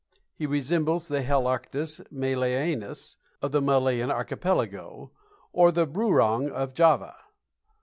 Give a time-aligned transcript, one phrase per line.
[0.33, 5.11] He resembles the Helarctos Malayanus of the Malayan archipelago
[5.53, 7.15] or the Bruang of Java.